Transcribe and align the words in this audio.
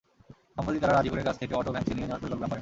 সম্প্রতি 0.55 0.79
তাঁরা 0.81 0.93
রাজিকুলের 0.97 1.27
কাছ 1.27 1.35
থেকে 1.41 1.53
অটো 1.59 1.71
ভ্যান 1.73 1.83
ছিনিয়ে 1.89 2.07
নেওয়ার 2.07 2.21
পরিকল্পনা 2.23 2.47
করেন। 2.49 2.59